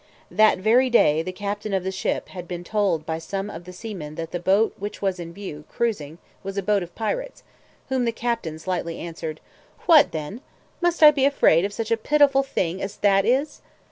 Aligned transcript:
That 0.31 0.57
very 0.57 0.89
day 0.89 1.21
the 1.21 1.31
captain 1.31 1.75
of 1.75 1.83
the 1.83 1.91
ship 1.91 2.29
had 2.29 2.47
been 2.47 2.63
told 2.63 3.05
by 3.05 3.19
some 3.19 3.51
of 3.51 3.65
the 3.65 3.71
seamen 3.71 4.15
that 4.15 4.31
the 4.31 4.39
boat 4.39 4.73
which 4.79 4.99
was 4.99 5.19
in 5.19 5.31
view, 5.31 5.63
cruising, 5.69 6.17
was 6.41 6.57
a 6.57 6.63
boat 6.63 6.81
of 6.81 6.95
pirates; 6.95 7.43
whom 7.89 8.05
the 8.05 8.11
captain 8.11 8.57
slightly 8.57 8.97
answered, 8.97 9.39
'What 9.85 10.11
then, 10.11 10.41
must 10.81 11.03
I 11.03 11.11
be 11.11 11.25
afraid 11.25 11.65
of 11.65 11.71
such 11.71 11.91
a 11.91 11.97
pitiful 11.97 12.41
thing 12.41 12.81
as 12.81 12.97
that 12.97 13.25
is? 13.25 13.61